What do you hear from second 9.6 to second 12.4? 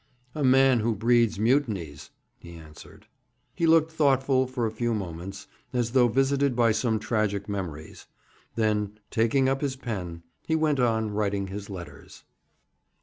his pen, he went on writing his letters.